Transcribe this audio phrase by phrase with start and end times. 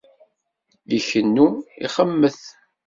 [0.97, 1.47] Ikennu,
[1.85, 2.39] ixemmet.